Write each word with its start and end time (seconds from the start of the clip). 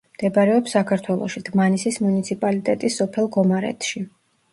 მდებარეობს 0.17 0.71
საქართველოში, 0.75 1.41
დმანისის 1.49 1.99
მუნიციპალიტეტის 2.05 2.97
სოფელ 3.03 3.29
გომარეთში. 3.37 4.03